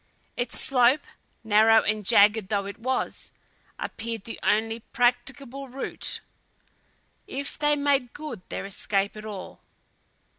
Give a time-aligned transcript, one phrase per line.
[0.35, 1.03] Its slope,
[1.43, 3.31] narrow and jagged though it was,
[3.77, 6.21] appeared the only practicable route,
[7.27, 9.59] if they made good their escape at all.